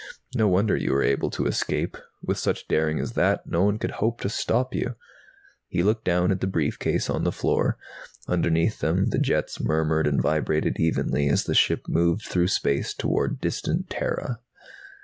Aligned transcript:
No 0.33 0.47
wonder 0.47 0.75
you 0.75 0.93
were 0.93 1.03
able 1.03 1.29
to 1.29 1.45
escape. 1.45 1.95
With 2.23 2.39
such 2.39 2.67
daring 2.67 2.99
as 2.99 3.11
that, 3.13 3.45
no 3.45 3.61
one 3.65 3.77
could 3.77 3.91
hope 4.01 4.19
to 4.21 4.29
stop 4.29 4.73
you." 4.73 4.95
He 5.67 5.83
looked 5.83 6.05
down 6.05 6.31
at 6.31 6.41
the 6.41 6.47
briefcase 6.47 7.07
on 7.07 7.23
the 7.23 7.31
floor. 7.31 7.77
Underneath 8.27 8.79
them 8.79 9.09
the 9.11 9.19
jets 9.19 9.59
murmured 9.61 10.07
and 10.07 10.19
vibrated 10.19 10.79
evenly, 10.79 11.29
as 11.29 11.43
the 11.43 11.53
ship 11.53 11.83
moved 11.87 12.23
through 12.25 12.47
space 12.47 12.95
toward 12.95 13.39
distant 13.39 13.91
Terra. 13.91 14.39